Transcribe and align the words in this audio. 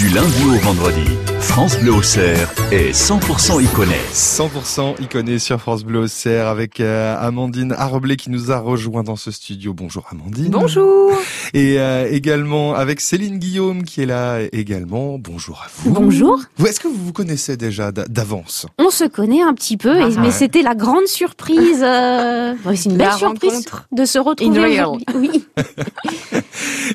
Du 0.00 0.08
lundi 0.08 0.44
au 0.46 0.54
vendredi, 0.60 1.04
France 1.40 1.78
Bleu 1.78 1.92
Auxerre 1.92 2.50
est 2.72 2.92
100% 2.92 3.62
Iconé. 3.62 3.96
100% 4.14 4.94
Iconé 5.02 5.38
sur 5.38 5.60
France 5.60 5.84
Bleu 5.84 5.98
Auxerre 6.04 6.46
avec 6.48 6.80
euh, 6.80 7.14
Amandine 7.20 7.72
Arblé 7.76 8.16
qui 8.16 8.30
nous 8.30 8.50
a 8.50 8.58
rejoint 8.60 9.02
dans 9.02 9.16
ce 9.16 9.30
studio. 9.30 9.74
Bonjour 9.74 10.06
Amandine. 10.10 10.48
Bonjour. 10.52 11.12
Et 11.52 11.78
euh, 11.78 12.08
également 12.10 12.74
avec 12.74 12.98
Céline 13.02 13.38
Guillaume 13.38 13.82
qui 13.82 14.00
est 14.00 14.06
là 14.06 14.38
également. 14.52 15.18
Bonjour 15.18 15.60
à 15.62 15.68
vous. 15.76 15.90
Bonjour. 15.90 16.40
Est-ce 16.66 16.80
que 16.80 16.88
vous 16.88 17.04
vous 17.04 17.12
connaissez 17.12 17.58
déjà 17.58 17.92
d'a- 17.92 18.06
d'avance? 18.08 18.64
On 18.78 18.88
se 18.88 19.04
connaît 19.04 19.42
un 19.42 19.52
petit 19.52 19.76
peu, 19.76 19.98
et- 19.98 20.02
Ah, 20.02 20.08
mais 20.16 20.28
ouais. 20.28 20.30
c'était 20.32 20.62
la 20.62 20.74
grande 20.74 21.08
surprise. 21.08 21.82
euh, 21.82 22.54
C'est 22.74 22.86
une 22.88 22.96
La 22.96 23.10
belle 23.10 23.18
surprise 23.18 23.50
rencontre 23.52 23.86
de 23.92 24.04
se 24.06 24.18
retrouver 24.18 24.58
in 24.58 24.62
real. 24.62 24.86
aujourd'hui. 24.86 25.06
Oui. 25.14 25.44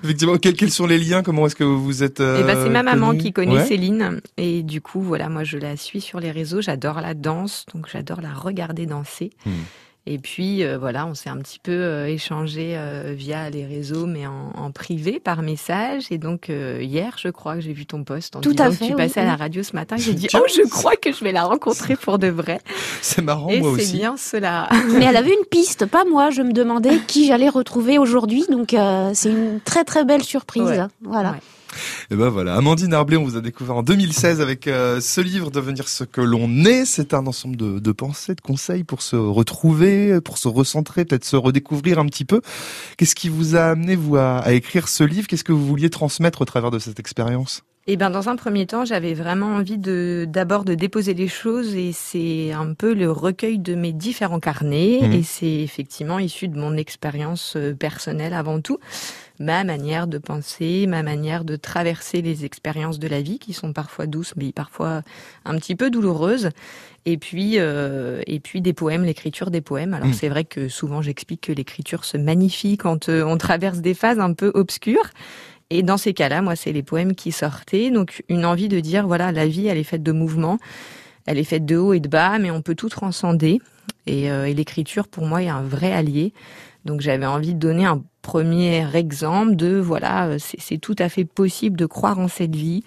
Effectivement, 0.04 0.38
quels, 0.38 0.56
quels 0.56 0.72
sont 0.72 0.86
les 0.86 0.98
liens 0.98 1.24
Comment 1.24 1.46
est-ce 1.46 1.56
que 1.56 1.64
vous 1.64 1.84
vous 1.84 2.04
êtes 2.04 2.20
euh, 2.20 2.40
Et 2.40 2.44
ben 2.44 2.58
c'est 2.62 2.70
ma 2.70 2.84
maman 2.84 3.08
connus 3.08 3.22
qui 3.22 3.34
connaît 3.34 3.56
Ouais. 3.56 3.66
Céline 3.66 4.22
et 4.38 4.64
du 4.64 4.82
coup 4.82 5.02
voilà 5.02 5.30
moi 5.30 5.44
je 5.44 5.58
la 5.58 5.78
suis 5.78 6.02
sur 6.02 6.20
les 6.20 6.32
réseaux, 6.32 6.62
j'adore 6.62 7.00
la 7.00 7.14
danse 7.14 7.66
donc 7.74 7.88
j'adore 7.92 8.22
la 8.22 8.34
regarder 8.34 8.86
danser. 8.86 9.32
Hmm. 9.46 9.52
Et 10.08 10.20
puis 10.20 10.64
euh, 10.64 10.78
voilà, 10.78 11.08
on 11.08 11.16
s'est 11.16 11.30
un 11.32 11.38
petit 11.38 11.58
peu 11.58 11.72
euh, 11.72 12.06
échangé 12.08 12.74
euh, 12.76 13.14
via 13.16 13.50
les 13.50 13.66
réseaux 13.66 14.06
mais 14.06 14.28
en, 14.28 14.52
en 14.56 14.72
privé 14.72 15.20
par 15.20 15.42
message 15.42 16.04
et 16.12 16.20
donc 16.20 16.52
euh, 16.52 16.80
hier 16.84 17.16
je 17.18 17.30
crois 17.30 17.56
que 17.56 17.62
j'ai 17.62 17.74
vu 17.74 17.88
ton 17.88 18.04
post 18.04 18.36
en 18.36 18.42
Tout 18.42 18.52
disant 18.52 18.66
à 18.66 18.68
que 18.70 18.74
fait, 18.76 18.86
tu 18.86 18.92
oui, 18.92 18.98
passais 18.98 19.22
à 19.22 19.26
la 19.26 19.36
radio 19.36 19.64
ce 19.64 19.76
matin, 19.76 19.96
j'ai 19.98 20.14
dit 20.14 20.28
oh 20.36 20.46
je 20.48 20.62
crois 20.70 20.96
que 20.96 21.12
je 21.12 21.24
vais 21.24 21.32
la 21.32 21.46
rencontrer 21.46 21.96
pour 21.96 22.20
de 22.20 22.28
vrai. 22.28 22.62
C'est 23.02 23.24
marrant, 23.24 23.50
et 23.50 23.60
moi 23.62 23.72
c'est 23.78 23.82
aussi. 23.84 23.98
bien 23.98 24.16
cela. 24.16 24.70
Mais 24.94 25.06
elle 25.06 25.18
avait 25.18 25.34
une 25.34 25.46
piste, 25.50 25.88
pas 25.88 26.06
moi. 26.06 26.30
Je 26.30 26.44
me 26.44 26.54
demandais 26.54 27.00
qui 27.08 27.26
j'allais 27.26 27.50
retrouver 27.50 27.98
aujourd'hui, 27.98 28.46
donc 28.50 28.74
euh, 28.76 29.10
c'est 29.16 29.30
une 29.30 29.60
très 29.60 29.84
très 29.86 30.06
belle 30.06 30.24
surprise. 30.24 30.64
Ouais. 30.64 30.80
Voilà. 31.02 31.32
Ouais. 31.32 31.38
Et 32.12 32.16
ben 32.16 32.30
voilà, 32.30 32.56
Amandine 32.56 32.94
Arblé, 32.94 33.18
on 33.18 33.24
vous 33.24 33.38
a 33.38 33.42
découvert 33.42 33.78
en 33.78 33.84
2016 33.84 34.42
avec 34.42 34.68
euh, 34.68 35.02
ce 35.02 35.22
livre 35.22 35.52
Devenir 35.52 35.88
ce 35.88 36.04
que 36.04 36.22
l'on 36.22 36.66
est. 36.66 36.86
C'est 36.86 37.14
un 37.14 37.26
ensemble 37.28 37.56
de, 37.56 37.80
de 37.80 37.92
pensées, 37.92 38.36
de 38.36 38.42
conseils 38.42 38.84
pour 38.84 39.02
se 39.02 39.16
retrouver, 39.16 40.20
pour 40.22 40.38
se 40.38 40.48
recentrer, 40.48 41.06
peut-être 41.06 41.26
se 41.26 41.36
redécouvrir 41.36 42.00
un 42.00 42.06
petit 42.06 42.26
peu. 42.26 42.42
Qu'est-ce 42.98 43.16
qui 43.16 43.30
vous 43.30 43.56
a 43.56 43.66
amené 43.66 43.96
vous 43.96 44.18
à 44.18 44.52
écrire 44.54 44.88
ce 44.88 45.04
livre? 45.04 45.28
Qu'est-ce 45.28 45.44
que 45.44 45.54
vous 45.54 45.66
vouliez 45.66 45.90
transmettre 45.90 46.42
au 46.42 46.46
travers 46.46 46.72
de 46.72 46.80
cette 46.80 47.00
expérience? 47.00 47.64
Eh 47.88 47.98
ben, 47.98 48.10
dans 48.10 48.30
un 48.30 48.36
premier 48.36 48.66
temps, 48.66 48.84
j'avais 48.84 49.14
vraiment 49.14 49.46
envie 49.58 49.78
de 49.78 50.26
d'abord 50.28 50.66
de 50.66 50.74
déposer 50.74 51.14
les 51.14 51.28
choses 51.28 51.76
et 51.76 51.92
c'est 51.92 52.52
un 52.52 52.74
peu 52.74 52.96
le 52.96 53.12
recueil 53.12 53.60
de 53.60 53.76
mes 53.76 53.94
différents 53.94 54.40
carnets 54.40 55.02
Mhm. 55.04 55.12
et 55.14 55.22
c'est 55.22 55.62
effectivement 55.62 56.18
issu 56.18 56.48
de 56.48 56.58
mon 56.58 56.76
expérience 56.78 57.54
euh, 57.56 57.76
personnelle 57.76 58.34
avant 58.34 58.60
tout, 58.60 58.80
ma 59.40 59.64
manière 59.64 60.08
de 60.08 60.18
penser, 60.18 60.88
ma 60.88 61.04
manière 61.04 61.46
de 61.46 61.58
traverser 61.58 62.24
les 62.24 62.44
expériences 62.44 62.98
de 62.98 63.08
la 63.08 63.22
vie 63.22 63.38
qui 63.38 63.54
sont 63.54 63.72
parfois 63.72 64.08
douces 64.08 64.34
mais 64.36 64.52
parfois 64.52 65.04
un 65.46 65.56
petit 65.60 65.76
peu 65.76 65.92
douloureuses. 65.92 66.50
Et 67.06 67.18
puis 67.20 67.60
euh, 67.60 68.24
et 68.26 68.40
puis 68.40 68.62
des 68.62 68.74
poèmes, 68.74 69.04
l'écriture 69.04 69.52
des 69.52 69.62
poèmes. 69.62 69.94
Alors 69.94 70.08
Mhm. 70.08 70.14
c'est 70.14 70.30
vrai 70.30 70.44
que 70.44 70.70
souvent 70.70 71.04
j'explique 71.04 71.42
que 71.42 71.52
l'écriture 71.52 72.04
se 72.04 72.18
magnifie 72.18 72.78
quand 72.78 73.10
euh, 73.10 73.24
on 73.24 73.38
traverse 73.38 73.78
des 73.82 73.94
phases 73.94 74.18
un 74.20 74.34
peu 74.34 74.52
obscures. 74.56 75.12
Et 75.70 75.84
dans 75.84 75.98
ces 75.98 76.14
cas-là, 76.14 76.42
moi, 76.42 76.56
c'est 76.56 76.72
les 76.72 76.84
poèmes 76.84 77.16
qui 77.16 77.32
sortaient. 77.32 77.90
Donc, 77.90 78.24
une 78.30 78.46
envie 78.46 78.68
de 78.68 78.80
dire, 78.80 79.08
voilà, 79.08 79.32
la 79.32 79.48
vie, 79.48 79.68
elle 79.68 79.78
est 79.78 79.84
faite 79.84 80.04
de 80.04 80.12
mouvements, 80.12 80.60
elle 81.26 81.38
est 81.40 81.44
faite 81.44 81.66
de 81.66 81.78
haut 81.78 81.94
et 81.94 82.00
de 82.00 82.08
bas, 82.08 82.38
mais 82.38 82.52
on 82.52 82.62
peut 82.62 82.76
tout 82.76 82.90
transcender. 82.90 83.60
Et, 84.06 84.32
euh, 84.32 84.46
et 84.46 84.54
l'écriture, 84.54 85.08
pour 85.08 85.26
moi, 85.26 85.42
est 85.42 85.50
un 85.50 85.64
vrai 85.64 85.92
allié. 85.92 86.34
Donc, 86.86 87.02
j'avais 87.02 87.26
envie 87.26 87.56
de 87.56 87.60
donner 87.60 87.86
un 87.86 88.04
premier 88.22 88.96
exemple 88.96 89.56
de, 89.56 89.78
voilà, 89.78 90.28
euh, 90.28 90.38
c'est 90.40 90.60
c'est 90.60 90.78
tout 90.78 90.96
à 91.00 91.10
fait 91.10 91.26
possible 91.26 91.78
de 91.78 91.86
croire 91.88 92.20
en 92.20 92.28
cette 92.28 92.56
vie. 92.56 92.84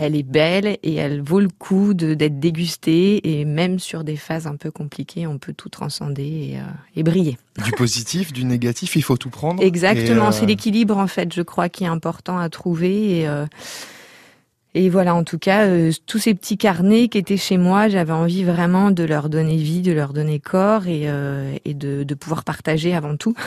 Elle 0.00 0.14
est 0.14 0.22
belle 0.22 0.78
et 0.84 0.94
elle 0.94 1.20
vaut 1.20 1.40
le 1.40 1.48
coup 1.48 1.92
d'être 1.92 2.38
dégustée. 2.38 3.20
Et 3.28 3.44
même 3.44 3.80
sur 3.80 4.04
des 4.04 4.16
phases 4.16 4.46
un 4.46 4.54
peu 4.54 4.70
compliquées, 4.70 5.26
on 5.26 5.38
peut 5.38 5.52
tout 5.52 5.68
transcender 5.68 6.52
et, 6.52 6.58
euh, 6.58 6.62
et 6.94 7.02
briller. 7.02 7.36
Du 7.64 7.72
positif, 7.72 8.32
du 8.32 8.44
négatif, 8.44 8.94
il 8.94 9.02
faut 9.02 9.16
tout 9.16 9.30
prendre. 9.30 9.60
Exactement, 9.60 10.26
Et, 10.26 10.28
euh, 10.28 10.30
c'est 10.30 10.46
l'équilibre 10.46 10.96
en 10.96 11.08
fait, 11.08 11.34
je 11.34 11.42
crois, 11.42 11.68
qui 11.68 11.82
est 11.82 11.88
important 11.88 12.38
à 12.38 12.48
trouver. 12.48 13.18
Et, 13.18 13.28
euh, 13.28 13.46
et 14.78 14.90
voilà, 14.90 15.12
en 15.16 15.24
tout 15.24 15.38
cas, 15.38 15.66
euh, 15.66 15.90
tous 16.06 16.18
ces 16.18 16.34
petits 16.34 16.56
carnets 16.56 17.08
qui 17.08 17.18
étaient 17.18 17.36
chez 17.36 17.58
moi, 17.58 17.88
j'avais 17.88 18.12
envie 18.12 18.44
vraiment 18.44 18.92
de 18.92 19.02
leur 19.02 19.28
donner 19.28 19.56
vie, 19.56 19.82
de 19.82 19.90
leur 19.90 20.12
donner 20.12 20.38
corps 20.38 20.86
et, 20.86 21.02
euh, 21.06 21.52
et 21.64 21.74
de, 21.74 22.04
de 22.04 22.14
pouvoir 22.14 22.44
partager 22.44 22.94
avant 22.94 23.16
tout 23.16 23.34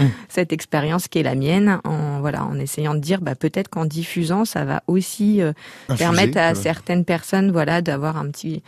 Mm. 0.00 0.06
cette 0.28 0.52
expérience 0.52 1.06
qui 1.06 1.20
est 1.20 1.22
la 1.22 1.36
mienne, 1.36 1.78
en 1.84 2.18
voilà, 2.18 2.44
en 2.44 2.58
essayant 2.58 2.94
de 2.94 2.98
dire, 2.98 3.20
bah, 3.20 3.36
peut-être 3.36 3.68
qu'en 3.68 3.84
diffusant, 3.84 4.44
ça 4.44 4.64
va 4.64 4.82
aussi 4.88 5.40
euh, 5.40 5.52
infuser, 5.88 6.04
permettre 6.04 6.38
à 6.38 6.56
certaines 6.56 7.04
personnes, 7.04 7.52
voilà, 7.52 7.80
d'avoir 7.80 8.16
un 8.16 8.28
petit 8.30 8.62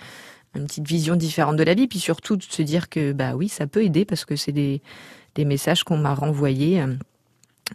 une 0.55 0.67
petite 0.67 0.87
vision 0.87 1.17
différente 1.17 1.57
de 1.57 1.65
la 1.65 1.75
vie, 1.75 1.89
puis 1.89 1.99
surtout 1.99 2.37
de 2.37 2.45
se 2.45 2.63
dire 2.63 2.89
que 2.89 3.13
bah 3.13 3.35
oui, 3.35 3.49
ça 3.49 3.67
peut 3.67 3.83
aider 3.83 4.05
parce 4.05 4.25
que 4.25 4.37
c'est 4.37 4.53
des 4.53 4.81
des 5.35 5.45
messages 5.45 5.83
qu'on 5.83 5.99
m'a 5.99 6.15
renvoyés 6.15 6.81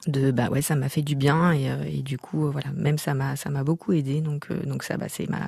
de 0.08 0.32
bah 0.32 0.50
ouais, 0.50 0.62
ça 0.62 0.76
m'a 0.76 0.90
fait 0.90 1.02
du 1.02 1.16
bien 1.16 1.52
et, 1.52 1.70
euh, 1.70 1.84
et 1.86 2.02
du 2.02 2.18
coup 2.18 2.48
euh, 2.48 2.52
voilà, 2.52 2.70
même 2.76 2.98
ça 2.98 3.14
m'a 3.14 3.36
ça 3.36 3.50
m'a 3.50 3.64
beaucoup 3.64 3.94
aidé. 3.94 4.22
Donc 4.22 4.48
euh, 4.52 4.60
donc 4.66 4.84
ça 4.84 4.98
bah 4.98 5.08
c'est 5.10 5.30
ma 5.30 5.48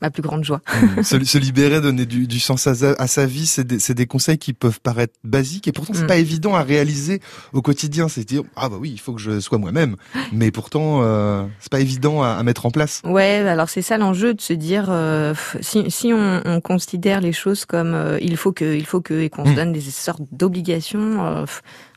ma 0.00 0.10
plus 0.10 0.22
grande 0.22 0.44
joie. 0.44 0.60
se, 1.02 1.22
se 1.24 1.38
libérer, 1.38 1.80
donner 1.80 2.06
du, 2.06 2.26
du 2.26 2.40
sens 2.40 2.66
à, 2.66 2.74
sa- 2.74 2.92
à 2.98 3.06
sa 3.06 3.26
vie, 3.26 3.46
c'est 3.46 3.64
des, 3.92 4.06
conseils 4.06 4.38
qui 4.38 4.52
peuvent 4.52 4.80
paraître 4.80 5.14
basiques 5.24 5.68
et 5.68 5.72
pourtant 5.72 5.92
c'est 5.94 6.04
Mm. 6.04 6.06
pas 6.06 6.16
évident 6.16 6.54
à 6.54 6.62
réaliser 6.62 7.20
au 7.52 7.62
quotidien. 7.62 8.08
C'est 8.08 8.24
dire 8.24 8.42
ah 8.56 8.68
bah 8.68 8.76
oui, 8.80 8.90
il 8.92 8.98
faut 9.00 9.12
que 9.12 9.20
je 9.20 9.40
sois 9.40 9.58
moi-même, 9.58 9.96
mais 10.32 10.50
pourtant 10.50 11.00
euh, 11.02 11.44
c'est 11.60 11.70
pas 11.70 11.80
évident 11.80 12.22
à, 12.22 12.28
à 12.30 12.42
mettre 12.42 12.66
en 12.66 12.70
place. 12.70 13.02
Ouais, 13.04 13.36
alors 13.46 13.68
c'est 13.68 13.82
ça 13.82 13.98
l'enjeu 13.98 14.34
de 14.34 14.40
se 14.40 14.52
dire 14.52 14.86
euh, 14.88 15.34
si, 15.60 15.90
si 15.90 16.12
on, 16.12 16.40
on 16.44 16.60
considère 16.60 17.20
les 17.20 17.32
choses 17.32 17.64
comme 17.64 17.94
euh, 17.94 18.18
il 18.20 18.36
faut 18.36 18.52
que 18.52 18.74
il 18.76 18.86
faut 18.86 19.00
que 19.00 19.14
et 19.20 19.28
qu'on 19.30 19.44
se 19.44 19.50
Mm. 19.50 19.54
donne 19.54 19.72
des 19.72 19.80
sortes 19.80 20.22
d'obligations, 20.32 21.26
euh, 21.26 21.44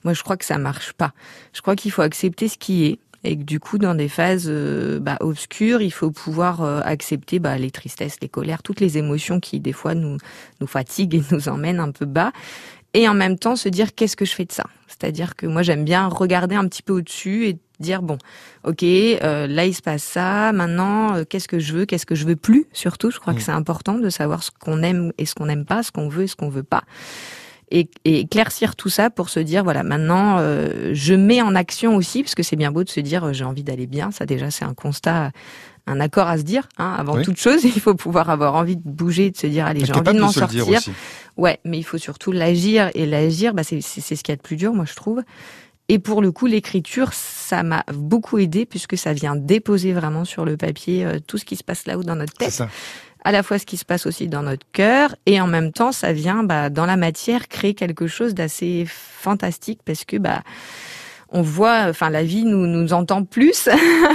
moi 0.04 0.14
je 0.14 0.24
crois 0.24 0.38
que 0.38 0.46
ça 0.46 0.58
marche 0.58 0.94
pas. 0.94 1.14
Je 1.54 1.62
crois 1.62 1.76
qu'il 1.76 1.92
faut 1.92 2.02
accepter 2.02 2.48
ce 2.48 2.58
qui 2.58 2.86
est 2.86 3.00
et 3.24 3.38
que 3.38 3.44
du 3.44 3.60
coup 3.60 3.78
dans 3.78 3.96
des 3.96 4.10
phases 4.10 4.46
euh, 4.48 5.00
bah, 5.00 5.18
obscures, 5.22 5.82
il 5.82 5.92
faut 5.92 6.12
pouvoir 6.12 6.62
euh, 6.62 6.82
accepter 6.84 7.40
bah, 7.40 7.58
les 7.58 7.72
tristesses, 7.72 8.18
les 8.22 8.30
colères, 8.30 8.64
toutes 8.64 8.80
les 8.80 8.98
émotions 8.98 9.40
qui 9.40 9.60
des 9.60 9.74
fois 9.74 9.96
nous 9.96 10.18
nous 10.60 10.68
fatiguent 10.68 11.16
et 11.16 11.24
nous 11.32 11.50
emmènent 11.50 11.80
un 11.80 11.92
peu 11.92 12.06
bas. 12.06 12.32
Et 12.96 13.08
en 13.08 13.16
même 13.16 13.40
temps 13.40 13.56
se 13.56 13.70
dire 13.70 13.96
qu'est-ce 13.96 14.16
que 14.16 14.26
je 14.26 14.36
fais 14.36 14.46
de 14.46 14.52
ça? 14.52 14.66
C'est-à-dire 14.88 15.36
que 15.36 15.48
moi 15.48 15.64
j'aime 15.64 15.84
bien 15.84 16.08
regarder 16.08 16.56
un 16.56 16.68
petit 16.68 16.84
peu 16.84 16.94
au-dessus 16.94 17.48
et 17.48 17.58
dire 17.80 18.04
bon 18.04 18.18
ok, 18.64 18.84
euh, 18.84 19.48
là 19.48 19.66
il 19.66 19.74
se 19.74 19.82
passe 19.82 20.04
ça, 20.04 20.52
maintenant 20.54 21.16
euh, 21.16 21.24
qu'est-ce 21.28 21.48
que 21.48 21.60
je 21.60 21.74
veux, 21.74 21.86
qu'est-ce 21.86 22.06
que 22.06 22.16
je 22.16 22.26
veux 22.26 22.36
plus, 22.36 22.68
surtout, 22.72 23.10
je 23.10 23.20
crois 23.20 23.34
que 23.34 23.42
c'est 23.42 23.52
important 23.52 23.96
de 23.96 24.10
savoir 24.10 24.44
ce 24.44 24.52
qu'on 24.52 24.84
aime 24.84 25.12
et 25.18 25.26
ce 25.26 25.34
qu'on 25.34 25.48
n'aime 25.48 25.66
pas, 25.66 25.82
ce 25.82 25.92
qu'on 25.92 26.08
veut 26.08 26.24
et 26.24 26.28
ce 26.28 26.36
qu'on 26.36 26.50
veut 26.50 26.64
pas. 26.64 26.84
Et, 27.76 27.90
et 28.06 28.20
éclaircir 28.20 28.76
tout 28.76 28.90
ça 28.90 29.10
pour 29.10 29.30
se 29.30 29.40
dire 29.40 29.64
voilà 29.64 29.82
maintenant 29.82 30.38
euh, 30.38 30.92
je 30.94 31.16
mets 31.16 31.42
en 31.42 31.56
action 31.56 31.96
aussi 31.96 32.22
parce 32.22 32.36
que 32.36 32.44
c'est 32.44 32.56
bien 32.56 32.72
beau 32.72 32.84
de 32.84 32.90
se 32.90 33.00
dire 33.00 33.24
euh, 33.24 33.34
j'ai 33.34 33.46
envie 33.46 33.64
d'aller 33.64 33.88
bien 33.88 34.12
ça 34.12 34.28
déjà 34.28 34.52
c'est 34.52 34.64
un 34.64 34.76
constat 34.76 35.32
un 35.88 36.00
accord 36.00 36.28
à 36.28 36.38
se 36.38 36.44
dire 36.44 36.70
hein, 36.78 36.96
avant 37.00 37.16
Oui. 37.16 37.24
toute 37.24 37.38
chose 37.38 37.64
il 37.76 37.82
faut 37.82 37.96
pouvoir 37.96 38.30
avoir 38.30 38.54
envie 38.54 38.76
de 38.78 38.84
bouger 38.86 39.32
de 39.32 39.38
se 39.38 39.48
dire 39.48 39.66
allez 39.66 39.84
j'ai 39.86 39.94
envie 39.94 40.14
de 40.14 40.20
m'en 40.20 40.32
sortir. 40.32 40.80
Ouais, 41.36 41.60
mais 41.66 41.80
il 41.80 41.84
faut 41.84 41.98
surtout 41.98 42.32
l'agir 42.32 42.92
et 42.94 43.08
l'agir, 43.08 43.56
bah 43.56 43.64
c'est 43.64 43.82
c'est 43.82 44.16
ce 44.16 44.24
qu'il 44.24 44.32
y 44.32 44.34
a 44.34 44.38
de 44.38 44.42
plus 44.44 44.56
dur, 44.56 44.72
moi 44.76 44.86
je 44.88 44.94
trouve. 44.94 45.24
Et 45.90 46.00
pour 46.00 46.22
le 46.22 46.32
coup, 46.32 46.46
l'écriture, 46.46 47.12
ça 47.12 47.62
m'a 47.62 47.84
beaucoup 47.94 48.38
aidé 48.38 48.66
puisque 48.66 48.98
ça 48.98 49.12
vient 49.14 49.36
déposer 49.36 49.92
vraiment 49.92 50.24
sur 50.24 50.46
le 50.46 50.56
papier 50.58 51.06
euh, 51.06 51.20
tout 51.26 51.38
ce 51.38 51.44
qui 51.44 51.56
se 51.58 51.64
passe 51.64 51.86
là-haut 51.88 52.04
dans 52.04 52.16
notre 52.16 52.34
tête, 52.34 52.52
ça. 52.52 52.70
À 53.24 53.32
la 53.32 53.44
fois 53.44 53.60
ce 53.60 53.66
qui 53.66 53.78
se 53.78 53.86
passe 53.86 54.06
aussi 54.06 54.28
dans 54.28 54.44
notre 54.44 54.66
cœur, 54.72 55.16
et 55.26 55.40
en 55.40 55.48
même 55.48 55.72
temps, 55.72 55.92
ça 55.92 56.14
vient 56.14 56.44
bah, 56.44 56.70
dans 56.70 56.86
la 56.86 56.98
matière 56.98 57.48
créer 57.48 57.74
quelque 57.74 58.08
chose 58.08 58.34
d'assez 58.34 58.86
fantastique 58.88 59.80
parce 59.86 60.06
que 60.06 60.18
bah 60.18 60.44
on 61.30 61.42
voit, 61.42 61.86
enfin 61.90 62.10
la 62.10 62.24
vie 62.24 62.44
nous 62.44 62.68
nous 62.68 62.94
entend 62.94 63.24
plus, 63.24 63.68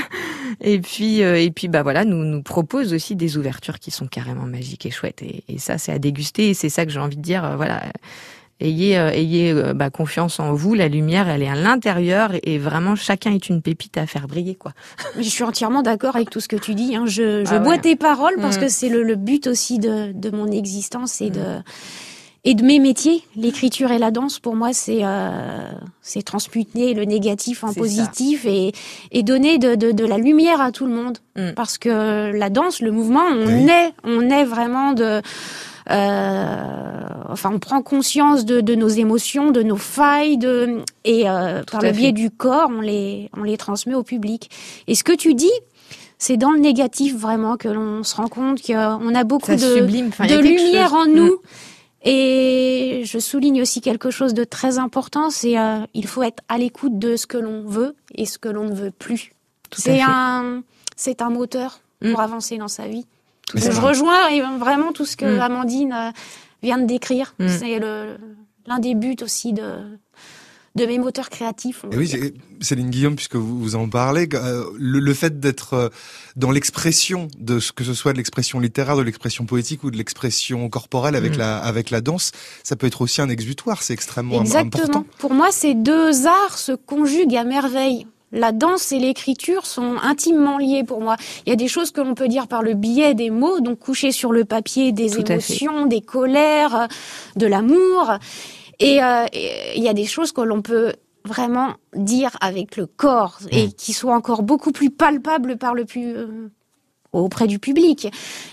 et 0.60 0.78
puis 0.78 1.22
euh, 1.22 1.40
et 1.40 1.50
puis 1.50 1.68
bah 1.68 1.82
voilà 1.82 2.04
nous 2.04 2.24
nous 2.24 2.42
propose 2.42 2.94
aussi 2.94 3.16
des 3.16 3.36
ouvertures 3.36 3.80
qui 3.80 3.90
sont 3.90 4.06
carrément 4.06 4.44
magiques 4.44 4.86
et 4.86 4.90
chouettes, 4.90 5.22
et, 5.22 5.58
ça 5.58 5.78
c'est 5.78 5.92
à 5.92 5.98
déguster, 5.98 6.50
et 6.50 6.54
c'est 6.54 6.68
ça 6.68 6.86
que 6.86 6.92
j'ai 6.92 7.00
envie 7.00 7.16
de 7.16 7.22
dire, 7.22 7.44
euh, 7.44 7.56
voilà. 7.56 7.82
Ayez, 8.60 8.98
euh, 8.98 9.10
ayez 9.12 9.52
euh, 9.52 9.72
bah, 9.72 9.88
confiance 9.90 10.40
en 10.40 10.52
vous. 10.52 10.74
La 10.74 10.88
lumière, 10.88 11.28
elle 11.28 11.42
est 11.44 11.48
à 11.48 11.54
l'intérieur 11.54 12.32
et 12.42 12.58
vraiment 12.58 12.96
chacun 12.96 13.32
est 13.32 13.48
une 13.48 13.62
pépite 13.62 13.96
à 13.96 14.06
faire 14.06 14.26
briller, 14.26 14.56
quoi. 14.56 14.72
Je 15.16 15.22
suis 15.28 15.44
entièrement 15.44 15.82
d'accord 15.82 16.16
avec 16.16 16.28
tout 16.30 16.40
ce 16.40 16.48
que 16.48 16.56
tu 16.56 16.74
dis. 16.74 16.96
Hein. 16.96 17.04
Je, 17.06 17.44
je 17.44 17.54
Ah 17.54 17.58
bois 17.60 17.74
ouais. 17.74 17.80
tes 17.80 17.94
paroles 17.94 18.34
parce 18.40 18.56
Mm. 18.56 18.60
que 18.60 18.68
c'est 18.68 18.88
le, 18.88 19.04
le 19.04 19.14
but 19.14 19.46
aussi 19.46 19.78
de, 19.78 20.10
de 20.12 20.30
mon 20.30 20.50
existence 20.50 21.20
et 21.20 21.30
de 21.30 21.58
et 22.44 22.54
de 22.54 22.64
mes 22.64 22.78
métiers. 22.78 23.22
L'écriture 23.36 23.90
et 23.90 23.98
la 23.98 24.10
danse, 24.10 24.38
pour 24.38 24.56
moi, 24.56 24.72
c'est 24.72 25.00
euh, 25.02 25.70
c'est 26.02 26.22
transmuter 26.22 26.94
le 26.94 27.04
négatif 27.04 27.62
en 27.62 27.72
positif 27.74 28.44
et, 28.46 28.72
et 29.12 29.22
donner 29.22 29.58
de, 29.58 29.74
de, 29.74 29.90
de 29.92 30.04
la 30.04 30.18
lumière 30.18 30.60
à 30.60 30.72
tout 30.72 30.86
le 30.86 30.92
monde. 30.94 31.18
Mm. 31.36 31.50
Parce 31.54 31.78
que 31.78 32.32
la 32.32 32.48
danse, 32.50 32.80
le 32.80 32.90
mouvement, 32.90 33.24
on 33.30 33.46
Oui. 33.46 33.68
est 33.68 33.92
on 34.04 34.30
est 34.30 34.44
vraiment 34.44 34.92
de 34.94 35.20
enfin, 35.88 37.50
on 37.52 37.58
prend 37.58 37.82
conscience 37.82 38.44
de, 38.44 38.60
de 38.60 38.74
nos 38.74 38.88
émotions, 38.88 39.50
de 39.50 39.62
nos 39.62 39.76
failles, 39.76 40.38
de 40.38 40.82
et 41.04 41.28
euh, 41.28 41.62
par 41.70 41.80
le 41.82 41.92
biais 41.92 42.12
du 42.12 42.30
corps, 42.30 42.70
on 42.70 42.80
les 42.80 43.30
on 43.36 43.42
les 43.42 43.56
transmet 43.56 43.94
au 43.94 44.02
public. 44.02 44.50
Et 44.86 44.94
ce 44.94 45.04
que 45.04 45.12
tu 45.12 45.34
dis, 45.34 45.50
c'est 46.18 46.36
dans 46.36 46.50
le 46.50 46.58
négatif 46.58 47.16
vraiment 47.16 47.56
que 47.56 47.68
l'on 47.68 48.02
se 48.02 48.16
rend 48.16 48.28
compte 48.28 48.60
qu'on 48.66 49.14
a 49.14 49.24
beaucoup 49.24 49.46
Ça 49.46 49.56
de, 49.56 49.76
sublime. 49.76 50.08
Enfin, 50.08 50.26
de 50.26 50.36
lumière 50.38 50.90
chose- 50.90 50.98
en 50.98 51.06
nous. 51.06 51.36
Et 52.04 53.02
je 53.04 53.18
souligne 53.18 53.60
aussi 53.60 53.80
quelque 53.80 54.10
chose 54.10 54.32
de 54.32 54.44
très 54.44 54.78
important, 54.78 55.30
c'est 55.30 55.58
euh, 55.58 55.80
il 55.94 56.06
faut 56.06 56.22
être 56.22 56.42
à 56.48 56.56
l'écoute 56.56 56.96
de 56.98 57.16
ce 57.16 57.26
que 57.26 57.36
l'on 57.38 57.62
veut 57.66 57.96
et 58.14 58.24
ce 58.24 58.38
que 58.38 58.48
l'on 58.48 58.64
ne 58.64 58.74
veut 58.74 58.92
plus. 58.92 59.32
C'est 59.76 60.00
un, 60.00 60.62
c'est 60.96 61.20
un 61.22 61.30
moteur 61.30 61.80
pour 62.00 62.18
Mm. 62.18 62.20
avancer 62.20 62.56
dans 62.58 62.68
sa 62.68 62.86
vie. 62.86 63.04
Je 63.54 63.80
rejoins 63.80 64.28
et 64.28 64.40
vraiment 64.58 64.92
tout 64.92 65.06
ce 65.06 65.16
que 65.16 65.24
Mm. 65.36 65.40
Amandine 65.40 65.92
euh, 65.92 66.10
vient 66.62 66.78
de 66.78 66.86
décrire. 66.86 67.34
Mm. 67.38 67.48
C'est 67.48 67.78
l'un 68.66 68.78
des 68.78 68.94
buts 68.94 69.16
aussi 69.22 69.52
de, 69.54 69.98
de 70.74 70.86
mes 70.86 70.98
moteurs 70.98 71.30
créatifs. 71.30 71.84
Et 71.90 71.96
oui, 71.96 72.34
Céline 72.60 72.90
Guillaume, 72.90 73.16
puisque 73.16 73.36
vous, 73.36 73.58
vous 73.58 73.74
en 73.76 73.88
parlez, 73.88 74.28
euh, 74.34 74.64
le, 74.76 74.98
le 74.98 75.14
fait 75.14 75.40
d'être 75.40 75.74
euh, 75.74 75.88
dans 76.36 76.50
l'expression 76.50 77.28
de 77.38 77.58
ce 77.60 77.72
que 77.72 77.84
ce 77.84 77.94
soit 77.94 78.12
de 78.12 78.18
l'expression 78.18 78.60
littéraire, 78.60 78.96
de 78.96 79.02
l'expression 79.02 79.46
poétique 79.46 79.82
ou 79.84 79.90
de 79.90 79.96
l'expression 79.96 80.68
corporelle 80.68 81.16
avec 81.16 81.34
Mm. 81.36 81.38
la 81.38 81.58
avec 81.58 81.90
la 81.90 82.00
danse, 82.00 82.32
ça 82.64 82.76
peut 82.76 82.86
être 82.86 83.00
aussi 83.00 83.22
un 83.22 83.28
exutoire. 83.30 83.82
C'est 83.82 83.94
extrêmement 83.94 84.38
im- 84.38 84.42
Exactement. 84.42 84.82
important. 84.84 85.06
Pour 85.18 85.32
moi, 85.32 85.48
ces 85.52 85.74
deux 85.74 86.26
arts 86.26 86.58
se 86.58 86.72
conjuguent 86.72 87.36
à 87.36 87.44
merveille. 87.44 88.06
La 88.32 88.52
danse 88.52 88.92
et 88.92 88.98
l'écriture 88.98 89.64
sont 89.66 89.96
intimement 90.02 90.58
liés 90.58 90.84
pour 90.84 91.00
moi. 91.00 91.16
Il 91.46 91.50
y 91.50 91.52
a 91.52 91.56
des 91.56 91.68
choses 91.68 91.90
que 91.92 92.00
l'on 92.02 92.14
peut 92.14 92.28
dire 92.28 92.46
par 92.46 92.62
le 92.62 92.74
biais 92.74 93.14
des 93.14 93.30
mots, 93.30 93.60
donc 93.60 93.78
coucher 93.78 94.12
sur 94.12 94.32
le 94.32 94.44
papier 94.44 94.92
des 94.92 95.10
Tout 95.10 95.30
émotions, 95.32 95.86
des 95.86 96.00
colères, 96.02 96.88
de 97.36 97.46
l'amour. 97.46 98.18
Et 98.80 99.02
euh, 99.02 99.24
et 99.32 99.76
il 99.76 99.82
y 99.82 99.88
a 99.88 99.94
des 99.94 100.04
choses 100.06 100.32
que 100.32 100.40
l'on 100.42 100.62
peut 100.62 100.92
vraiment 101.24 101.74
dire 101.94 102.36
avec 102.40 102.76
le 102.76 102.86
corps 102.86 103.38
et 103.50 103.66
Mm. 103.66 103.72
qui 103.72 103.92
soient 103.92 104.14
encore 104.14 104.42
beaucoup 104.42 104.72
plus 104.72 104.90
palpables 104.90 105.56
par 105.58 105.74
le 105.74 105.84
pu- 105.84 106.14
euh, 106.14 106.48
auprès 107.12 107.46
du 107.46 107.58
public. 107.58 108.08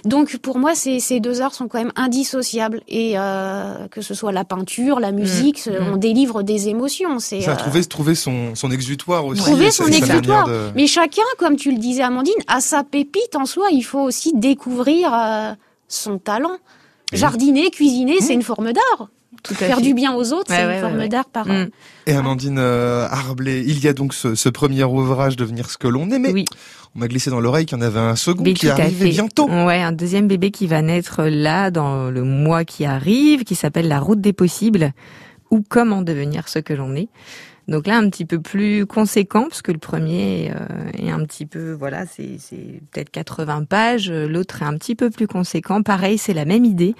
Donc 0.06 0.38
pour 0.38 0.58
moi, 0.60 0.76
ces, 0.76 1.00
ces 1.00 1.20
deux 1.20 1.42
arts 1.42 1.54
sont 1.54 1.68
quand 1.68 1.78
même 1.78 1.92
indissociables 1.96 2.82
et 2.88 3.14
euh, 3.20 3.88
que 3.90 4.02
ce 4.02 4.14
soit 4.14 4.32
la 4.32 4.46
peinture, 4.46 5.00
la 5.00 5.12
musique, 5.12 5.60
ce- 5.60 5.70
Mm. 5.72 5.94
on 5.94 5.98
délivre 5.98 6.42
des 6.42 6.70
émotions. 6.70 7.20
C'est 7.20 7.42
Ça, 7.42 7.52
euh, 7.52 7.56
trouver 7.58 7.84
trouver 7.84 8.16
son 8.16 8.56
son 8.56 8.72
exutoire 8.72 9.26
aussi. 9.26 9.42
Trouver 9.42 9.72
son 9.72 9.88
exutoire. 9.88 10.48
de- 10.48 10.72
Mais 10.76 10.88
chacun, 10.88 11.22
comme 11.38 11.58
tu 11.58 11.72
le 11.72 11.78
disais 11.78 12.04
Amandine, 12.04 12.34
a 12.48 12.62
sa 12.62 12.84
pépite 12.84 13.36
en 13.36 13.46
soi. 13.46 13.68
Il 13.72 13.82
faut 13.84 14.00
aussi 14.02 14.32
découvrir 14.34 15.14
euh, 15.14 15.54
son 15.88 16.18
talent. 16.18 16.58
Jardiner, 17.14 17.70
cuisiner, 17.72 18.20
c'est 18.22 18.34
une 18.34 18.42
forme 18.42 18.72
d'art. 18.74 19.10
Tout 19.44 19.54
Faire 19.54 19.82
du 19.82 19.94
bien 19.94 20.14
aux 20.16 20.34
autres, 20.34 20.50
Ouais, 20.52 20.58
c'est 20.58 20.66
ouais, 20.66 20.76
une 20.76 20.82
forme 20.82 20.98
ouais, 20.98 21.10
d'art 21.10 21.26
par 21.26 21.48
Mm. 21.48 21.70
Et 22.08 22.14
Amandine 22.14 22.58
euh, 22.60 23.08
Arblay, 23.10 23.64
il 23.66 23.84
y 23.84 23.88
a 23.88 23.94
donc 23.94 24.14
ce, 24.14 24.36
ce 24.36 24.50
premier 24.50 24.84
ouvrage 24.84 25.36
Devenir 25.36 25.70
ce 25.70 25.78
que 25.78 25.88
l'on 25.88 26.10
est, 26.12 26.20
mais 26.20 26.32
Oui. 26.34 26.46
on 26.96 27.00
m'a 27.00 27.08
glissé 27.08 27.30
dans 27.30 27.40
l'oreille 27.40 27.66
qu'il 27.66 27.78
y 27.78 27.82
en 27.82 27.86
avait 27.86 28.00
un 28.00 28.16
second 28.16 28.44
Mais 28.44 28.54
qui 28.54 28.68
arrivait 28.70 29.10
bientôt. 29.10 29.48
Ouais, 29.50 29.82
un 29.82 29.92
deuxième 29.92 30.28
bébé 30.28 30.52
qui 30.52 30.68
va 30.68 30.82
naître 30.82 31.24
là 31.24 31.72
dans 31.72 32.10
le 32.10 32.24
mois 32.24 32.64
qui 32.66 32.86
arrive, 32.86 33.44
qui 33.44 33.56
s'appelle 33.56 33.88
La 33.88 34.00
route 34.00 34.22
des 34.22 34.34
possibles 34.34 34.92
ou 35.52 35.64
Comment 35.68 36.02
devenir 36.02 36.48
ce 36.48 36.60
que 36.60 36.74
l'on 36.74 36.96
est. 36.96 37.10
Donc 37.68 37.88
là, 37.88 37.98
un 37.98 38.08
petit 38.12 38.26
peu 38.26 38.40
plus 38.40 38.86
conséquent, 38.86 39.44
parce 39.50 39.64
que 39.64 39.72
le 39.72 39.80
premier 39.80 40.52
euh, 40.52 40.92
est 41.00 41.10
un 41.10 41.24
petit 41.26 41.48
peu, 41.48 41.72
voilà, 41.72 42.06
c'est 42.06 42.38
c'est 42.38 42.80
peut-être 42.92 43.10
80 43.10 43.64
pages. 43.64 44.12
L'autre 44.12 44.62
est 44.62 44.66
un 44.66 44.78
petit 44.78 44.94
peu 44.94 45.10
plus 45.10 45.26
conséquent. 45.28 45.82
Pareil, 45.82 46.20
c'est 46.20 46.34
la 46.36 46.46
même 46.46 46.64
idée. 46.64 46.94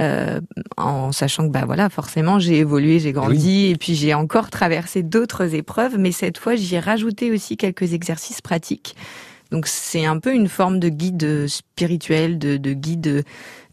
Euh, 0.00 0.40
en 0.76 1.12
sachant 1.12 1.46
que 1.46 1.52
bah 1.52 1.64
voilà 1.66 1.90
forcément 1.90 2.38
j'ai 2.38 2.58
évolué 2.58 3.00
j'ai 3.00 3.12
grandi 3.12 3.66
et 3.66 3.76
puis 3.76 3.94
j'ai 3.94 4.14
encore 4.14 4.48
traversé 4.48 5.02
d'autres 5.02 5.54
épreuves 5.54 5.98
mais 5.98 6.10
cette 6.10 6.38
fois 6.38 6.54
j'y 6.54 6.76
ai 6.76 6.80
rajouté 6.80 7.30
aussi 7.30 7.56
quelques 7.56 7.92
exercices 7.92 8.40
pratiques. 8.40 8.96
Donc 9.50 9.66
c'est 9.66 10.06
un 10.06 10.18
peu 10.18 10.32
une 10.32 10.48
forme 10.48 10.78
de 10.78 10.88
guide 10.88 11.48
spirituel, 11.48 12.38
de, 12.38 12.56
de 12.56 12.72
guide 12.72 13.24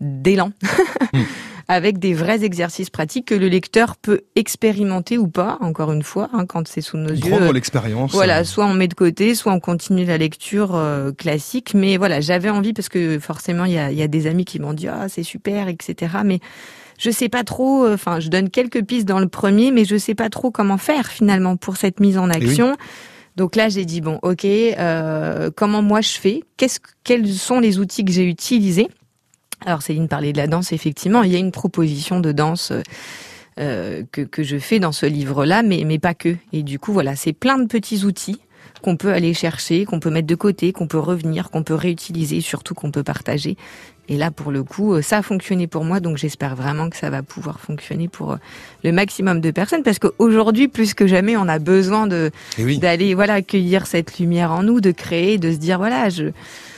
d'élan, 0.01 0.51
Mm. 1.13 1.21
avec 1.69 1.99
des 1.99 2.13
vrais 2.13 2.43
exercices 2.45 2.89
pratiques 2.89 3.25
que 3.25 3.35
le 3.35 3.47
lecteur 3.49 3.97
peut 3.97 4.21
expérimenter 4.35 5.17
ou 5.17 5.27
pas, 5.27 5.57
encore 5.59 5.91
une 5.91 6.03
fois, 6.03 6.29
hein, 6.33 6.45
quand 6.45 6.67
c'est 6.67 6.81
sous 6.81 6.95
nos 6.97 7.09
yeux. 7.09 7.29
Prendre 7.29 7.51
l'expérience. 7.51 8.13
Voilà, 8.13 8.39
euh, 8.39 8.43
soit 8.45 8.65
on 8.65 8.73
met 8.73 8.87
de 8.87 8.93
côté, 8.93 9.35
soit 9.35 9.51
on 9.51 9.59
continue 9.59 10.05
la 10.05 10.17
lecture 10.17 10.75
euh, 10.75 11.11
classique. 11.11 11.73
Mais 11.73 11.97
voilà, 11.97 12.21
j'avais 12.21 12.49
envie 12.49 12.73
parce 12.73 12.87
que 12.89 13.19
forcément 13.19 13.65
il 13.65 13.73
y 13.73 13.77
a, 13.77 13.91
y 13.91 14.01
a 14.01 14.07
des 14.07 14.27
amis 14.27 14.45
qui 14.45 14.59
m'ont 14.59 14.73
dit 14.73 14.87
ah 14.87 15.07
c'est 15.09 15.23
super, 15.23 15.67
etc. 15.67 16.17
Mais 16.23 16.39
je 16.97 17.11
sais 17.11 17.29
pas 17.29 17.43
trop. 17.43 17.83
euh, 17.85 17.93
Enfin, 17.95 18.19
je 18.21 18.29
donne 18.29 18.49
quelques 18.49 18.83
pistes 18.85 19.07
dans 19.07 19.19
le 19.19 19.27
premier, 19.27 19.71
mais 19.71 19.83
je 19.85 19.97
sais 19.97 20.15
pas 20.15 20.29
trop 20.29 20.51
comment 20.51 20.77
faire 20.77 21.07
finalement 21.07 21.57
pour 21.57 21.75
cette 21.77 21.99
mise 21.99 22.17
en 22.17 22.29
Eh 22.31 22.35
action. 22.37 22.75
Donc 23.35 23.55
là, 23.55 23.69
j'ai 23.69 23.85
dit 23.85 24.01
bon, 24.01 24.17
ok, 24.23 24.45
euh, 24.45 25.51
comment 25.55 25.81
moi 25.83 26.01
je 26.01 26.13
fais? 26.13 26.43
Qu'est-ce, 26.57 26.79
quels 27.03 27.27
sont 27.31 27.59
les 27.59 27.77
outils 27.77 28.03
que 28.03 28.11
j'ai 28.11 28.23
utilisés? 28.25 28.87
Alors 29.65 29.81
Céline 29.81 30.07
parlait 30.07 30.33
de 30.33 30.37
la 30.37 30.47
danse, 30.47 30.71
effectivement, 30.71 31.23
il 31.23 31.31
y 31.31 31.35
a 31.35 31.39
une 31.39 31.51
proposition 31.51 32.19
de 32.19 32.31
danse. 32.31 32.71
euh, 32.71 32.81
euh, 33.59 34.03
que, 34.11 34.21
que 34.21 34.43
je 34.43 34.57
fais 34.59 34.79
dans 34.79 34.91
ce 34.91 35.07
livre-là, 35.07 35.63
mais, 35.63 35.83
mais 35.83 35.97
pas 35.97 36.13
que. 36.13 36.35
Et 36.53 36.61
du 36.61 36.77
coup, 36.77 36.93
voilà, 36.93 37.15
c'est 37.15 37.33
plein 37.33 37.57
de 37.57 37.65
petits 37.65 38.03
outils 38.03 38.39
qu'on 38.83 38.97
peut 38.97 39.11
aller 39.11 39.33
chercher, 39.33 39.85
qu'on 39.85 39.99
peut 39.99 40.11
mettre 40.11 40.27
de 40.27 40.35
côté, 40.35 40.71
qu'on 40.71 40.85
peut 40.85 40.99
revenir, 40.99 41.49
qu'on 41.49 41.63
peut 41.63 41.73
réutiliser, 41.73 42.41
surtout 42.41 42.75
qu'on 42.75 42.91
peut 42.91 43.01
partager. 43.01 43.57
Et 44.09 44.15
là, 44.17 44.29
pour 44.29 44.51
le 44.51 44.63
coup, 44.63 44.93
euh, 44.93 45.01
ça 45.01 45.17
a 45.17 45.21
fonctionné 45.23 45.65
pour 45.65 45.83
moi, 45.83 45.99
donc 45.99 46.17
j'espère 46.17 46.55
vraiment 46.55 46.89
que 46.91 46.95
ça 46.97 47.09
va 47.09 47.23
pouvoir 47.23 47.59
fonctionner 47.59 48.07
pour 48.07 48.33
euh, 48.33 48.37
le 48.83 48.91
maximum 48.91 49.41
de 49.41 49.49
personnes, 49.49 49.81
parce 49.81 49.97
qu'aujourd'hui, 49.97 50.67
plus 50.67 50.93
que 50.93 51.07
jamais, 51.07 51.35
on 51.35 51.47
a 51.47 51.57
besoin 51.57 52.05
de 52.05 52.29
oui. 52.59 52.77
d'aller 52.77 53.15
voilà 53.15 53.33
accueillir 53.33 53.87
cette 53.87 54.19
lumière 54.19 54.51
en 54.51 54.61
nous, 54.61 54.81
de 54.81 54.91
créer, 54.91 55.39
de 55.39 55.51
se 55.51 55.57
dire 55.57 55.79
voilà, 55.79 56.09
je 56.09 56.25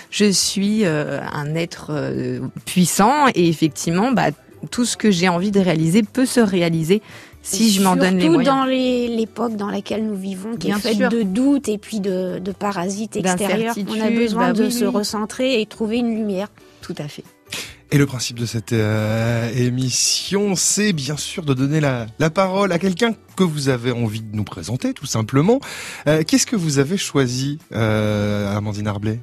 je 0.09 0.31
suis 0.31 0.85
euh, 0.85 1.19
un 1.33 1.55
être 1.55 1.87
euh, 1.91 2.39
puissant 2.65 3.27
et 3.35 3.47
effectivement, 3.47 4.11
bah 4.11 4.27
tout 4.71 4.85
ce 4.85 4.97
que 4.97 5.09
j'ai 5.11 5.29
envie 5.29 5.51
de 5.51 5.59
réaliser 5.59 6.03
peut 6.03 6.25
se 6.25 6.39
réaliser 6.39 7.01
si 7.41 7.71
je 7.71 7.81
m'en 7.81 7.95
donne 7.95 8.15
les 8.15 8.23
Surtout 8.23 8.33
moyens. 8.33 8.55
dans 8.57 8.65
les- 8.65 9.07
l'époque 9.07 9.55
dans 9.55 9.69
laquelle 9.69 10.05
nous 10.05 10.17
vivons, 10.17 10.57
qui 10.57 10.67
Bien 10.67 10.77
est 10.77 10.81
faite 10.81 10.97
de 11.11 11.21
doutes 11.23 11.69
et 11.69 11.77
puis 11.77 12.01
de, 12.01 12.39
de 12.39 12.51
parasites 12.51 13.15
extérieurs. 13.15 13.75
On 13.87 14.01
a 14.01 14.09
besoin 14.09 14.47
bah 14.47 14.53
de 14.53 14.65
oui, 14.65 14.71
se 14.71 14.83
oui. 14.85 14.91
recentrer 14.91 15.61
et 15.61 15.65
trouver 15.65 15.97
une 15.99 16.13
lumière. 16.13 16.49
Tout 16.81 16.95
à 16.97 17.07
fait. 17.07 17.23
Et 17.91 17.97
le 17.97 18.05
principe 18.05 18.37
de 18.37 18.45
cette 18.45 18.73
euh, 18.73 19.49
émission, 19.55 20.55
c'est 20.55 20.91
bien 20.93 21.17
sûr 21.17 21.43
de 21.43 21.53
donner 21.53 21.79
la, 21.79 22.05
la 22.19 22.29
parole 22.29 22.71
à 22.71 22.77
quelqu'un 22.77 23.13
que 23.35 23.43
vous 23.43 23.69
avez 23.69 23.91
envie 23.91 24.21
de 24.21 24.35
nous 24.35 24.43
présenter, 24.43 24.93
tout 24.93 25.07
simplement. 25.07 25.59
Euh, 26.07 26.23
Qu'est-ce 26.27 26.45
que 26.45 26.55
vous 26.57 26.77
avez 26.77 26.97
choisi, 26.97 27.57
euh, 27.73 28.55
Amandine 28.55 28.87
Arblay, 28.87 29.19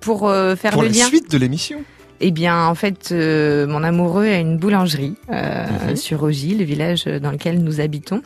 Pour 0.00 0.28
euh, 0.28 0.56
faire 0.56 0.72
pour 0.72 0.82
le 0.82 0.88
la 0.88 0.94
lien. 0.94 1.06
suite 1.06 1.30
de 1.30 1.38
l'émission 1.38 1.82
Eh 2.20 2.30
bien, 2.30 2.66
en 2.66 2.74
fait, 2.74 3.10
euh, 3.12 3.66
mon 3.66 3.82
amoureux 3.82 4.26
a 4.26 4.38
une 4.38 4.56
boulangerie 4.58 5.14
euh, 5.32 5.66
Mhm. 5.90 5.96
sur 5.96 6.22
Ogy, 6.22 6.54
le 6.54 6.64
village 6.64 7.04
dans 7.04 7.30
lequel 7.30 7.62
nous 7.62 7.80
habitons, 7.80 8.22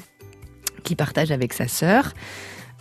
qui 0.85 0.95
partage 0.97 1.31
avec 1.31 1.52
sa 1.52 1.69
sœur. 1.69 2.12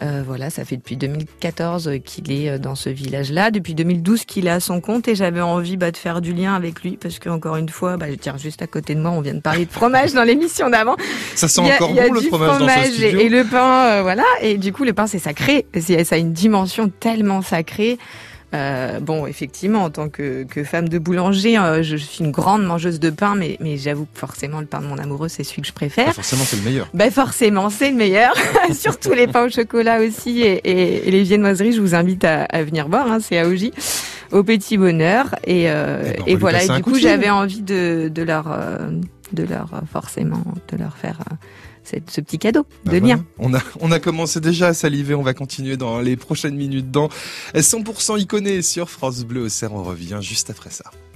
Euh, 0.03 0.23
voilà, 0.25 0.49
ça 0.49 0.65
fait 0.65 0.77
depuis 0.77 0.97
2014 0.97 1.91
qu'il 2.03 2.31
est 2.31 2.57
dans 2.57 2.73
ce 2.73 2.89
village-là, 2.89 3.51
depuis 3.51 3.75
2012 3.75 4.25
qu'il 4.25 4.47
est 4.47 4.49
à 4.49 4.59
son 4.59 4.81
compte 4.81 5.07
et 5.07 5.13
j'avais 5.13 5.41
envie 5.41 5.77
bah, 5.77 5.91
de 5.91 5.97
faire 5.97 6.21
du 6.21 6.33
lien 6.33 6.55
avec 6.55 6.81
lui 6.81 6.97
parce 6.99 7.19
que 7.19 7.29
encore 7.29 7.55
une 7.57 7.69
fois, 7.69 7.97
bah, 7.97 8.07
je 8.09 8.15
tiens 8.15 8.35
juste 8.35 8.63
à 8.63 8.67
côté 8.67 8.95
de 8.95 8.99
moi, 8.99 9.11
on 9.11 9.21
vient 9.21 9.35
de 9.35 9.41
parler 9.41 9.65
de 9.67 9.71
fromage 9.71 10.13
dans 10.13 10.23
l'émission 10.23 10.71
d'avant. 10.71 10.95
Ça 11.35 11.47
sent 11.47 11.61
a- 11.69 11.75
encore 11.75 11.91
a 11.91 12.07
bon 12.07 12.13
le 12.13 12.19
du 12.21 12.27
fromage, 12.29 12.57
dans 12.59 12.67
ce 12.67 12.79
et, 12.79 12.91
studio. 12.91 13.19
et 13.19 13.29
le 13.29 13.43
pain, 13.43 13.85
euh, 13.91 14.01
voilà. 14.01 14.23
Et 14.41 14.57
du 14.57 14.73
coup, 14.73 14.85
le 14.85 14.93
pain 14.93 15.05
c'est 15.05 15.19
sacré, 15.19 15.67
ça 15.79 16.15
a 16.15 16.17
une 16.17 16.33
dimension 16.33 16.89
tellement 16.99 17.43
sacrée. 17.43 17.99
Euh, 18.53 18.99
bon, 18.99 19.25
effectivement, 19.27 19.83
en 19.85 19.89
tant 19.89 20.09
que, 20.09 20.43
que 20.43 20.63
femme 20.65 20.89
de 20.89 20.99
boulanger, 20.99 21.57
euh, 21.57 21.83
je 21.83 21.95
suis 21.95 22.23
une 22.23 22.31
grande 22.31 22.63
mangeuse 22.65 22.99
de 22.99 23.09
pain, 23.09 23.35
mais, 23.35 23.57
mais 23.61 23.77
j'avoue 23.77 24.05
que 24.13 24.19
forcément, 24.19 24.59
le 24.59 24.65
pain 24.65 24.81
de 24.81 24.85
mon 24.87 24.97
amoureux, 24.97 25.29
c'est 25.29 25.43
celui 25.43 25.61
que 25.61 25.67
je 25.67 25.71
Bah, 25.71 25.75
préfère. 25.87 26.13
forcément, 26.13 26.43
c'est 26.43 26.57
le 26.57 26.63
meilleur. 26.63 26.87
Ben 26.93 27.09
forcément, 27.11 27.69
c'est 27.69 27.91
le 27.91 27.95
meilleur. 27.95 28.33
Surtout 28.73 29.13
les 29.13 29.27
pains 29.27 29.45
au 29.45 29.49
chocolat 29.49 29.99
aussi 30.01 30.41
et, 30.41 30.59
et- 30.69 31.07
et 31.07 31.11
les 31.11 31.23
viennoiseries. 31.23 31.71
Je 31.71 31.79
vous 31.81 31.95
invite 31.95 32.25
à, 32.25 32.43
à 32.43 32.63
venir 32.63 32.87
voir. 32.89 33.09
Hein, 33.09 33.19
c'est 33.21 33.37
à 33.37 33.47
Ogy, 33.47 33.71
au 34.31 34.43
Petit 34.43 34.77
Bonheur. 34.77 35.27
Et, 35.45 35.69
euh, 35.69 36.01
Eh 36.05 36.17
ben, 36.17 36.23
et 36.27 36.35
voilà. 36.35 36.63
Et 36.63 36.67
du 36.67 36.81
coup 36.83 36.95
j'avais 36.99 37.29
envie 37.29 37.61
de, 37.61 38.09
de 38.13 38.21
leur, 38.23 38.51
euh, 38.51 38.77
de 39.31 39.43
leur 39.43 39.73
euh, 39.73 39.79
forcément, 39.91 40.43
de 40.71 40.77
leur 40.77 40.97
faire 40.97 41.19
euh, 41.31 41.35
cette- 41.91 42.09
ce 42.09 42.21
petit 42.21 42.39
cadeau 42.39 42.65
Bah 42.85 42.93
de 42.93 42.99
voilà. 42.99 43.15
lien. 43.15 43.25
On 43.39 43.53
a, 43.53 43.59
on 43.81 43.91
a 43.91 43.99
commencé 43.99 44.39
déjà 44.39 44.67
à 44.69 44.73
saliver, 44.73 45.13
on 45.13 45.21
va 45.21 45.33
continuer 45.33 45.77
dans 45.77 45.99
les 45.99 46.15
prochaines 46.15 46.55
minutes 46.55 46.89
dans 46.91 47.09
100% 47.53 48.17
Iconé 48.17 48.61
sur 48.61 48.89
France 48.89 49.23
Bleu 49.23 49.41
au 49.43 49.49
Cerf. 49.49 49.73
On 49.73 49.83
revient 49.83 50.19
juste 50.21 50.49
après 50.49 50.69
ça. 50.69 50.85